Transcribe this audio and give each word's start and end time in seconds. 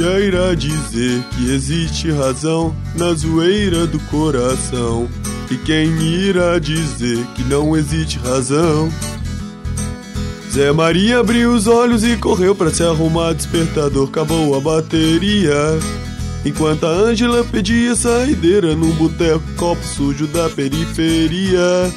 irá 0.00 0.54
dizer 0.54 1.22
que 1.30 1.52
existe 1.52 2.10
razão 2.10 2.74
na 2.96 3.12
zoeira 3.12 3.86
do 3.86 3.98
coração? 4.06 5.08
E 5.50 5.56
quem 5.56 5.90
irá 6.00 6.58
dizer 6.58 7.18
que 7.34 7.42
não 7.44 7.76
existe 7.76 8.18
razão? 8.18 8.90
Zé 10.50 10.72
Maria 10.72 11.20
abriu 11.20 11.52
os 11.52 11.66
olhos 11.66 12.02
e 12.04 12.16
correu 12.16 12.54
para 12.54 12.70
se 12.70 12.82
arrumar. 12.82 13.34
Despertador 13.34 14.08
acabou 14.08 14.56
a 14.56 14.60
bateria. 14.60 15.54
Enquanto 16.44 16.86
a 16.86 16.90
Ângela 16.90 17.44
pedia 17.44 17.94
saideira 17.94 18.74
num 18.74 18.90
boteco, 18.92 19.42
copo 19.56 19.84
sujo 19.84 20.26
da 20.26 20.48
periferia. 20.48 21.92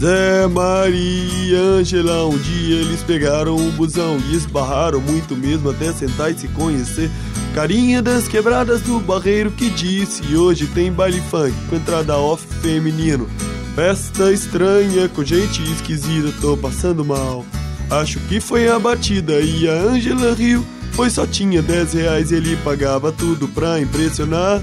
Zé 0.00 0.46
Maria 0.46 0.94
e 0.94 1.54
Ângela, 1.54 2.24
um 2.26 2.38
dia 2.38 2.76
eles 2.76 3.02
pegaram 3.02 3.54
um 3.54 3.70
busão 3.72 4.16
e 4.30 4.34
esbarraram 4.34 4.98
muito 4.98 5.36
mesmo 5.36 5.68
até 5.68 5.92
sentar 5.92 6.30
e 6.30 6.38
se 6.38 6.48
conhecer. 6.48 7.10
Carinha 7.54 8.00
das 8.00 8.26
quebradas 8.26 8.80
do 8.80 8.98
barreiro 8.98 9.50
que 9.50 9.68
disse: 9.68 10.34
Hoje 10.34 10.66
tem 10.68 10.90
baile 10.90 11.20
funk 11.20 11.52
com 11.68 11.76
entrada 11.76 12.16
off 12.16 12.42
feminino. 12.62 13.28
Festa 13.74 14.32
estranha 14.32 15.06
com 15.06 15.22
gente 15.22 15.62
esquisita, 15.70 16.32
tô 16.40 16.56
passando 16.56 17.04
mal. 17.04 17.44
Acho 17.90 18.18
que 18.20 18.40
foi 18.40 18.70
a 18.70 18.78
batida 18.78 19.38
e 19.38 19.68
a 19.68 19.74
Ângela 19.74 20.32
riu, 20.34 20.64
pois 20.96 21.12
só 21.12 21.26
tinha 21.26 21.60
10 21.60 21.92
reais 21.92 22.30
e 22.30 22.36
ele 22.36 22.56
pagava 22.64 23.12
tudo 23.12 23.46
pra 23.48 23.78
impressionar. 23.78 24.62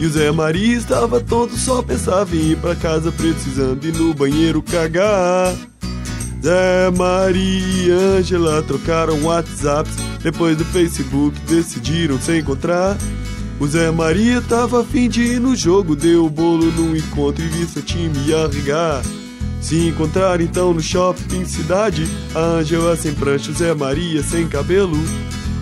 E 0.00 0.06
o 0.06 0.10
Zé 0.10 0.30
Maria 0.30 0.78
estava 0.78 1.20
tonto, 1.20 1.54
só 1.58 1.82
pensava 1.82 2.34
em 2.34 2.52
ir 2.52 2.56
pra 2.56 2.74
casa 2.74 3.12
precisando 3.12 3.84
ir 3.84 3.92
no 3.92 4.14
banheiro 4.14 4.62
cagar. 4.62 5.54
Zé 6.42 6.90
Maria 6.96 7.42
e 7.84 7.90
Ângela 7.90 8.62
trocaram 8.62 9.22
WhatsApps, 9.22 9.94
depois 10.22 10.56
do 10.56 10.64
Facebook 10.64 11.38
decidiram 11.40 12.18
se 12.18 12.38
encontrar. 12.38 12.96
O 13.60 13.66
Zé 13.66 13.90
Maria 13.90 14.40
tava 14.40 14.80
afim 14.80 15.06
de 15.06 15.20
ir 15.20 15.38
no 15.38 15.54
jogo, 15.54 15.94
deu 15.94 16.24
o 16.24 16.30
bolo 16.30 16.72
no 16.72 16.96
encontro 16.96 17.44
e 17.44 17.48
viu 17.48 17.68
seu 17.68 17.82
time 17.82 18.32
arregar. 18.32 19.02
Se 19.60 19.86
encontrar 19.86 20.40
então 20.40 20.72
no 20.72 20.80
shopping 20.80 21.44
cidade, 21.44 22.08
a 22.34 22.38
Ângela 22.38 22.96
sem 22.96 23.12
prancha, 23.12 23.50
o 23.50 23.54
Zé 23.54 23.74
Maria 23.74 24.22
sem 24.22 24.48
cabelo. 24.48 24.96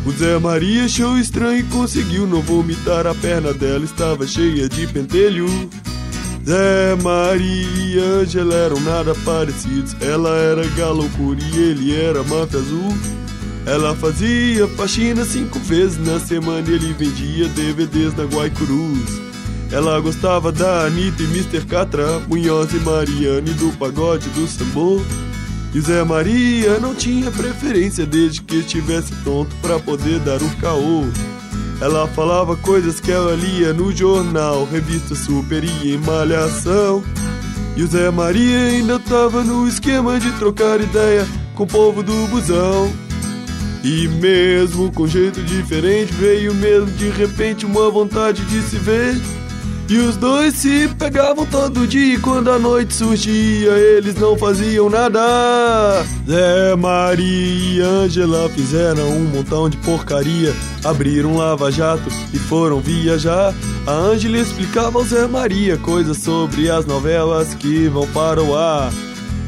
O 0.07 0.13
Zé 0.13 0.39
Maria 0.39 0.85
achou 0.85 1.19
estranho 1.19 1.61
e 1.61 1.65
conseguiu 1.65 2.27
não 2.27 2.41
vomitar. 2.41 3.07
A 3.07 3.15
perna 3.15 3.53
dela 3.53 3.85
estava 3.85 4.27
cheia 4.27 4.69
de 4.69 4.87
pentelho. 4.87 5.47
Zé 6.45 6.95
Maria 7.03 7.67
e 7.77 7.99
Ângela 7.99 8.55
eram 8.55 8.81
nada 8.81 9.15
parecidos. 9.25 9.95
Ela 10.01 10.37
era 10.37 10.67
galoucura 10.69 11.39
e 11.41 11.59
ele 11.59 11.95
era 11.95 12.23
máfia 12.25 12.61
azul. 12.61 12.97
Ela 13.67 13.95
fazia 13.95 14.67
faxina 14.69 15.25
cinco 15.27 15.59
vezes 15.59 15.99
na 15.99 16.19
semana 16.19 16.67
e 16.71 16.73
ele 16.73 16.95
vendia 16.95 17.49
DVDs 17.49 18.17
na 18.17 18.25
Guaicurus. 18.25 19.29
Ela 19.71 20.01
gostava 20.01 20.51
da 20.51 20.87
Anitta 20.87 21.23
e 21.23 21.27
Mr. 21.27 21.67
Catra, 21.67 22.21
Munhoz 22.21 22.73
e 22.73 22.79
Mariane 22.79 23.53
do 23.53 23.71
pagode 23.77 24.27
do 24.31 24.47
sambô. 24.49 25.03
E 25.75 25.81
Zé 25.81 26.03
Maria 26.03 26.79
não 26.79 26.95
tinha 26.95 27.31
preferência 27.31 28.07
desde 28.07 28.41
que 28.41 28.57
estivesse 28.57 29.15
tonto 29.23 29.55
pra 29.61 29.79
poder 29.79 30.19
dar 30.21 30.43
o 30.43 30.57
caô. 30.57 31.05
Ela 31.81 32.09
falava 32.09 32.57
coisas 32.57 32.99
que 32.99 33.13
ela 33.13 33.35
lia 33.35 33.73
no 33.73 33.95
jornal, 33.95 34.67
revista 34.71 35.15
super 35.15 35.63
e 35.63 35.95
em 35.95 35.99
malhação. 35.99 37.05
E 37.77 37.83
o 37.83 37.87
Zé 37.87 38.11
Maria 38.11 38.59
ainda 38.59 38.99
tava 38.99 39.45
no 39.45 39.69
esquema 39.69 40.19
de 40.19 40.33
trocar 40.33 40.81
ideia 40.81 41.27
com 41.55 41.62
o 41.65 41.67
povo 41.67 42.03
do 42.03 42.27
busão. 42.28 42.91
E 43.84 44.09
mesmo 44.09 44.91
com 44.91 45.07
jeito 45.07 45.41
diferente, 45.43 46.12
veio 46.15 46.53
mesmo 46.55 46.91
de 46.93 47.09
repente 47.11 47.65
uma 47.65 47.89
vontade 47.91 48.45
de 48.47 48.61
se 48.62 48.77
ver. 48.77 49.17
E 49.91 49.97
os 49.97 50.19
dois 50.19 50.54
se 50.54 50.87
pegavam 50.99 51.47
todo 51.47 51.87
dia 51.87 52.16
e 52.16 52.21
quando 52.21 52.50
a 52.50 52.59
noite 52.59 52.93
surgia 52.93 53.71
eles 53.71 54.16
não 54.16 54.37
faziam 54.37 54.91
nada. 54.91 56.04
Zé 56.28 56.76
Maria 56.76 57.25
e 57.25 57.81
Ângela 57.81 58.50
fizeram 58.50 59.09
um 59.09 59.25
montão 59.25 59.66
de 59.66 59.78
porcaria, 59.78 60.54
abriram 60.84 61.32
um 61.32 61.38
lava-jato 61.38 62.10
e 62.34 62.38
foram 62.38 62.81
viajar. 62.81 63.54
A 63.87 63.93
Ângela 63.93 64.37
explicava 64.37 64.98
ao 64.98 65.04
Zé 65.06 65.27
Maria 65.27 65.78
coisas 65.78 66.19
sobre 66.19 66.71
as 66.71 66.84
novelas 66.84 67.54
que 67.54 67.88
vão 67.88 68.06
para 68.09 68.43
o 68.43 68.54
ar. 68.54 68.93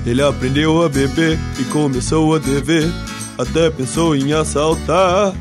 Ele 0.06 0.22
aprendeu 0.22 0.82
a 0.82 0.88
beber 0.88 1.38
e 1.58 1.64
começou 1.64 2.34
a 2.34 2.38
dever, 2.38 2.90
até 3.36 3.68
pensou 3.68 4.16
em 4.16 4.32
assaltar. 4.32 5.34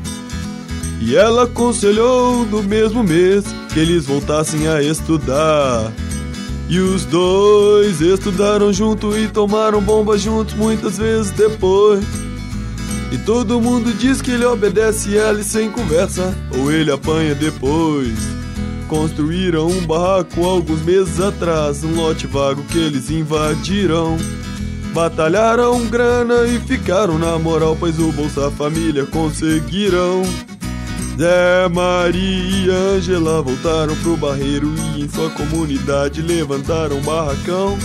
E 1.00 1.16
ela 1.16 1.44
aconselhou 1.44 2.44
no 2.44 2.62
mesmo 2.62 3.02
mês 3.02 3.44
que 3.72 3.80
eles 3.80 4.04
voltassem 4.04 4.68
a 4.68 4.82
estudar. 4.82 5.90
E 6.68 6.78
os 6.78 7.06
dois 7.06 8.02
estudaram 8.02 8.70
junto 8.70 9.16
e 9.16 9.26
tomaram 9.26 9.80
bomba 9.80 10.18
juntos 10.18 10.54
muitas 10.54 10.98
vezes 10.98 11.30
depois. 11.30 12.04
E 13.10 13.18
todo 13.18 13.60
mundo 13.60 13.92
diz 13.92 14.20
que 14.20 14.30
ele 14.30 14.44
obedece 14.44 15.16
ela 15.16 15.42
sem 15.42 15.70
conversa, 15.70 16.36
ou 16.56 16.70
ele 16.70 16.92
apanha 16.92 17.34
depois. 17.34 18.14
Construíram 18.86 19.68
um 19.68 19.84
barraco 19.86 20.44
alguns 20.44 20.82
meses 20.82 21.18
atrás, 21.18 21.82
um 21.82 21.94
lote 21.96 22.26
vago 22.26 22.62
que 22.64 22.78
eles 22.78 23.10
invadiram. 23.10 24.16
Batalharam 24.92 25.86
grana 25.86 26.46
e 26.46 26.60
ficaram 26.60 27.18
na 27.18 27.38
moral, 27.38 27.76
pois 27.78 27.98
o 27.98 28.12
Bolsa 28.12 28.50
Família 28.50 29.06
conseguiram. 29.06 30.22
Zé 31.18 31.68
Maria 31.68 32.20
e 32.22 32.70
Ângela 32.70 33.42
voltaram 33.42 33.94
pro 33.96 34.16
barreiro 34.16 34.72
e 34.96 35.02
em 35.02 35.08
sua 35.08 35.30
comunidade 35.30 36.22
levantaram 36.22 36.96
um 36.96 37.02
barracão. 37.02 37.78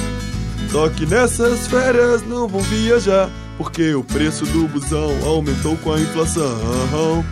Só 0.71 0.89
que 0.89 1.05
nessas 1.05 1.67
férias 1.67 2.21
não 2.23 2.47
vão 2.47 2.61
viajar, 2.61 3.29
porque 3.57 3.93
o 3.93 4.03
preço 4.03 4.45
do 4.45 4.67
busão 4.67 5.11
aumentou 5.25 5.77
com 5.77 5.93
a 5.93 5.99
inflação. 5.99 7.23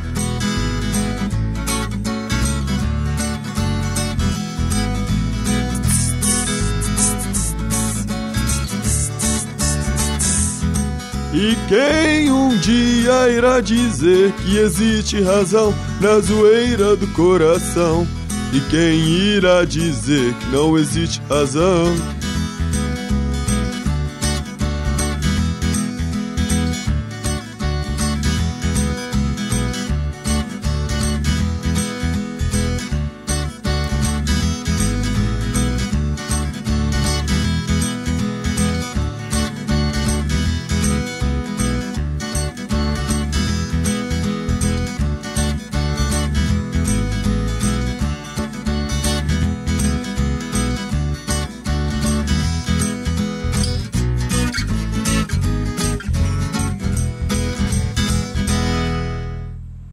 E 11.33 11.57
quem 11.67 12.31
um 12.31 12.55
dia 12.57 13.27
irá 13.29 13.59
dizer 13.59 14.31
que 14.33 14.55
existe 14.55 15.19
razão 15.19 15.73
na 15.99 16.19
zoeira 16.19 16.95
do 16.95 17.07
coração? 17.07 18.07
E 18.53 18.59
quem 18.69 18.99
irá 18.99 19.65
dizer 19.65 20.31
que 20.35 20.45
não 20.51 20.77
existe 20.77 21.19
razão? 21.27 21.87